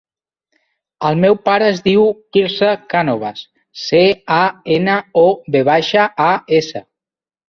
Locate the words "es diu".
1.73-2.07